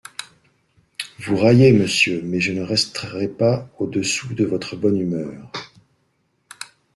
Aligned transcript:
Vous 1.19 1.35
raillez, 1.37 1.71
monsieur; 1.73 2.23
mais 2.23 2.39
je 2.41 2.53
ne 2.53 2.63
resterai 2.63 3.27
pas 3.27 3.69
au-dessous 3.77 4.33
de 4.33 4.43
votre 4.45 4.75
bonne 4.75 4.97
humeur. 4.97 5.51